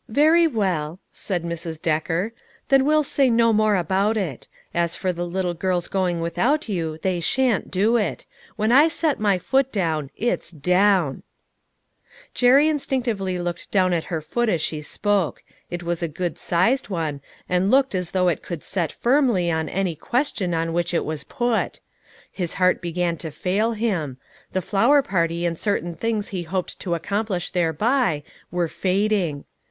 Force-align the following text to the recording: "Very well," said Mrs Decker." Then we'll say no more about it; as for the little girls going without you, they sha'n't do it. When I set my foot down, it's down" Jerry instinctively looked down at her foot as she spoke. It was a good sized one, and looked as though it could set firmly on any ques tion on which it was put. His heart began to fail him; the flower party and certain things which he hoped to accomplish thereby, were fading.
"Very 0.08 0.46
well," 0.46 1.00
said 1.12 1.44
Mrs 1.44 1.78
Decker." 1.82 2.32
Then 2.70 2.86
we'll 2.86 3.02
say 3.02 3.28
no 3.28 3.52
more 3.52 3.76
about 3.76 4.16
it; 4.16 4.48
as 4.72 4.96
for 4.96 5.12
the 5.12 5.26
little 5.26 5.52
girls 5.52 5.86
going 5.86 6.20
without 6.22 6.66
you, 6.66 6.96
they 7.02 7.20
sha'n't 7.20 7.70
do 7.70 7.98
it. 7.98 8.24
When 8.56 8.72
I 8.72 8.88
set 8.88 9.20
my 9.20 9.36
foot 9.38 9.70
down, 9.70 10.08
it's 10.16 10.50
down" 10.50 11.24
Jerry 12.32 12.68
instinctively 12.70 13.38
looked 13.38 13.70
down 13.70 13.92
at 13.92 14.04
her 14.04 14.22
foot 14.22 14.48
as 14.48 14.62
she 14.62 14.80
spoke. 14.80 15.42
It 15.70 15.82
was 15.82 16.02
a 16.02 16.08
good 16.08 16.38
sized 16.38 16.88
one, 16.88 17.20
and 17.46 17.70
looked 17.70 17.94
as 17.94 18.12
though 18.12 18.28
it 18.28 18.42
could 18.42 18.62
set 18.62 18.92
firmly 18.92 19.50
on 19.50 19.68
any 19.68 19.94
ques 19.94 20.32
tion 20.34 20.54
on 20.54 20.72
which 20.72 20.94
it 20.94 21.04
was 21.04 21.22
put. 21.22 21.80
His 22.30 22.54
heart 22.54 22.80
began 22.80 23.18
to 23.18 23.30
fail 23.30 23.72
him; 23.72 24.16
the 24.54 24.62
flower 24.62 25.02
party 25.02 25.44
and 25.44 25.58
certain 25.58 25.94
things 25.94 26.28
which 26.28 26.30
he 26.30 26.42
hoped 26.44 26.78
to 26.80 26.94
accomplish 26.94 27.50
thereby, 27.50 28.22
were 28.50 28.68
fading. 28.68 29.44